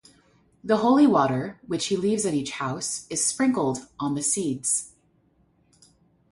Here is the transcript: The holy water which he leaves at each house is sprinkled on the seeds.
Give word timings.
The 0.63 0.77
holy 0.77 1.05
water 1.05 1.61
which 1.67 1.85
he 1.85 1.95
leaves 1.95 2.25
at 2.25 2.33
each 2.33 2.53
house 2.53 3.05
is 3.11 3.23
sprinkled 3.23 3.87
on 3.99 4.15
the 4.15 4.23
seeds. 4.23 4.93